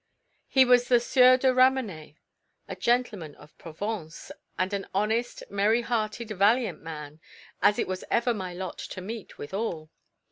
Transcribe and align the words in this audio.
He 0.47 0.65
was 0.65 0.87
the 0.87 0.99
Sieur 0.99 1.37
de 1.37 1.49
Ramenais; 1.53 2.15
a 2.67 2.75
gentleman 2.75 3.35
of 3.35 3.55
Provence, 3.59 4.31
and 4.57 4.73
an 4.73 4.87
honest, 4.95 5.43
merry 5.47 5.83
hearted, 5.83 6.29
valiant 6.29 6.81
man, 6.81 7.19
as 7.61 7.77
it 7.77 7.87
was 7.87 8.03
ever 8.09 8.33
my 8.33 8.51
lot 8.51 8.79
to 8.79 8.99
meet 8.99 9.37
withal. 9.37 9.91